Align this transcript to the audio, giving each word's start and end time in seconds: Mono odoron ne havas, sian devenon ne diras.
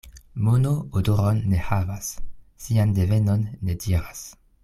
Mono 0.45 0.69
odoron 1.01 1.41
ne 1.51 1.59
havas, 1.67 2.09
sian 2.67 2.97
devenon 3.01 3.47
ne 3.69 3.79
diras. 3.85 4.27